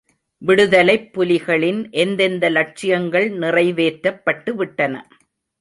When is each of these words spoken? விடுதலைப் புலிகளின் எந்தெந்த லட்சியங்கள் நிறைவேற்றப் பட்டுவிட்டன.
விடுதலைப் 0.37 1.09
புலிகளின் 1.13 1.91
எந்தெந்த 1.91 2.49
லட்சியங்கள் 2.49 3.29
நிறைவேற்றப் 3.31 4.21
பட்டுவிட்டன. 4.25 4.95